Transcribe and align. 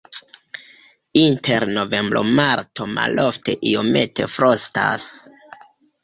Inter 1.23 1.65
novembro-marto 1.73 2.87
malofte 2.93 3.55
iomete 3.73 4.27
frostas. 4.37 5.05